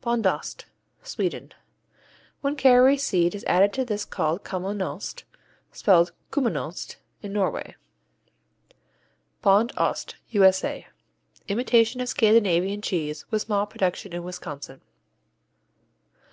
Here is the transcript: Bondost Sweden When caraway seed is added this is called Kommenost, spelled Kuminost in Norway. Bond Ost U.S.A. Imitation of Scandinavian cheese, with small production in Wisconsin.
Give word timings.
Bondost 0.00 0.64
Sweden 1.04 1.54
When 2.40 2.56
caraway 2.56 2.96
seed 2.96 3.36
is 3.36 3.44
added 3.44 3.74
this 3.86 4.00
is 4.00 4.04
called 4.04 4.42
Kommenost, 4.42 5.22
spelled 5.70 6.10
Kuminost 6.32 6.96
in 7.22 7.32
Norway. 7.32 7.76
Bond 9.42 9.70
Ost 9.76 10.16
U.S.A. 10.30 10.88
Imitation 11.46 12.00
of 12.00 12.08
Scandinavian 12.08 12.82
cheese, 12.82 13.26
with 13.30 13.42
small 13.42 13.64
production 13.64 14.12
in 14.12 14.24
Wisconsin. 14.24 14.80